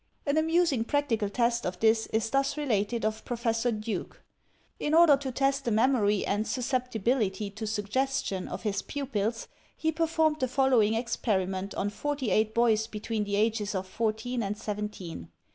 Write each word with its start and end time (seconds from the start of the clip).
An 0.25 0.35
amusing 0.35 0.83
practical 0.83 1.29
test 1.29 1.63
of 1.63 1.79
this 1.79 2.07
is 2.07 2.31
thus 2.31 2.57
related 2.57 3.05
of 3.05 3.23
Profes 3.23 3.57
sor 3.57 3.71
Dueck. 3.71 4.17
In 4.79 4.95
order 4.95 5.15
to 5.17 5.31
test 5.31 5.63
the 5.63 5.69
memory 5.69 6.25
and 6.25 6.47
susceptibility 6.47 7.51
to 7.51 7.67
suggestion 7.67 8.47
of 8.47 8.63
his 8.63 8.81
pupils 8.81 9.47
he 9.77 9.91
performed 9.91 10.39
the 10.39 10.47
following 10.47 10.93
experi 10.93 11.47
ment 11.47 11.75
on 11.75 11.91
forty 11.91 12.31
eight 12.31 12.55
boys 12.55 12.87
between 12.87 13.25
the 13.25 13.35
ages 13.35 13.75
of 13.75 13.85
fourteen 13.87 14.41
and 14.41 14.57
seventeen. 14.57 15.29